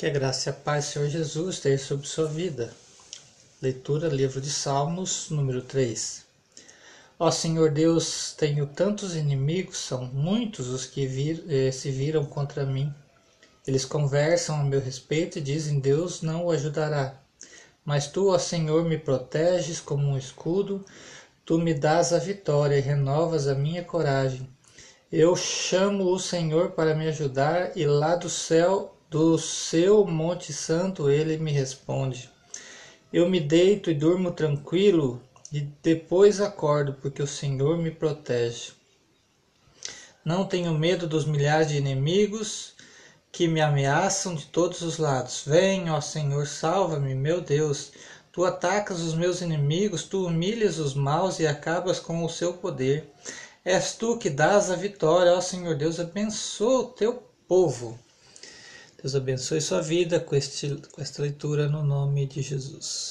[0.00, 2.72] Que a graça e a paz, Senhor Jesus, esteja sobre sua vida.
[3.60, 6.24] Leitura, livro de Salmos, número 3.
[7.18, 12.64] Ó Senhor Deus, tenho tantos inimigos, são muitos os que vir, eh, se viram contra
[12.64, 12.90] mim.
[13.66, 17.20] Eles conversam a meu respeito e dizem: Deus não o ajudará.
[17.84, 20.82] Mas tu, ó Senhor, me proteges como um escudo,
[21.44, 24.48] tu me dás a vitória e renovas a minha coragem.
[25.12, 31.10] Eu chamo o Senhor para me ajudar e lá do céu do seu Monte Santo
[31.10, 32.30] ele me responde.
[33.12, 35.20] Eu me deito e durmo tranquilo
[35.52, 38.70] e depois acordo, porque o Senhor me protege.
[40.24, 42.74] Não tenho medo dos milhares de inimigos
[43.32, 45.42] que me ameaçam de todos os lados.
[45.44, 47.90] Vem, ó Senhor, salva-me, meu Deus.
[48.30, 53.12] Tu atacas os meus inimigos, tu humilhas os maus e acabas com o seu poder.
[53.64, 57.98] És tu que dás a vitória, ó Senhor Deus, abençoa o teu povo.
[59.02, 63.08] Deus abençoe sua vida com, este, com esta leitura no nome de Jesus.